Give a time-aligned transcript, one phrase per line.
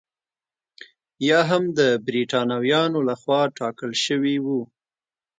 [1.29, 4.59] یا هم د برېټانویانو لخوا ټاکل شوي وو.